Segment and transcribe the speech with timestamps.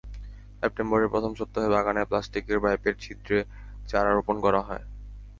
[0.59, 3.39] সেপ্টেম্বরের প্রথম সপ্তাহে বাগানের প্লাস্টিকের পাইপের ছিদ্রে
[3.89, 4.83] চারা রোপণ করা হয়।